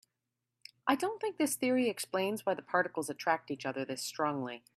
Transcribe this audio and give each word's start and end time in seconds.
I 0.87 0.95
don't 0.95 1.21
think 1.21 1.37
this 1.37 1.53
theory 1.55 1.87
explains 1.87 2.43
why 2.43 2.55
the 2.55 2.63
particles 2.63 3.07
attract 3.11 3.51
each 3.51 3.67
other 3.67 3.85
this 3.85 4.01
strongly. 4.01 4.63